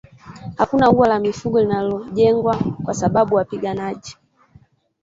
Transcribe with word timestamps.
Hakuna 0.57 0.89
ua 0.89 1.07
la 1.07 1.19
mifugo 1.19 1.61
linalojengwa 1.61 2.57
kwa 2.83 2.93
sababu 2.93 3.35
wapiganaji 3.35 4.17